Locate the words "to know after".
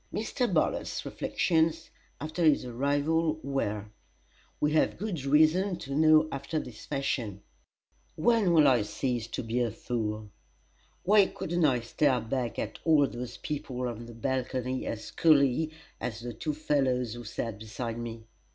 5.75-6.57